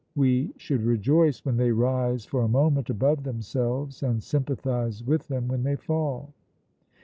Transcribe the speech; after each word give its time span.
We 0.15 0.51
should 0.57 0.81
rejoice 0.81 1.45
when 1.45 1.57
they 1.57 1.71
rise 1.71 2.25
for 2.25 2.41
a 2.41 2.47
moment 2.47 2.89
above 2.89 3.21
themselves, 3.21 4.01
and 4.01 4.23
sympathize 4.23 5.03
with 5.03 5.27
them 5.27 5.47
when 5.47 5.61
they 5.61 5.75
fall. 5.75 6.33